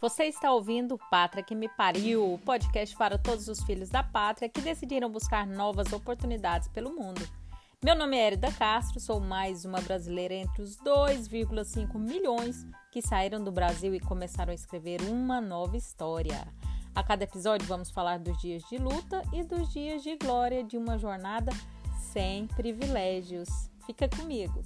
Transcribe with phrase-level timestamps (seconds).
[0.00, 4.48] Você está ouvindo Pátria que me pariu, o podcast para todos os filhos da pátria
[4.48, 7.28] que decidiram buscar novas oportunidades pelo mundo.
[7.82, 13.42] Meu nome é Erida Castro, sou mais uma brasileira entre os 2,5 milhões que saíram
[13.42, 16.46] do Brasil e começaram a escrever uma nova história.
[16.94, 20.76] A cada episódio vamos falar dos dias de luta e dos dias de glória de
[20.76, 21.50] uma jornada
[22.12, 23.48] sem privilégios.
[23.84, 24.62] Fica comigo!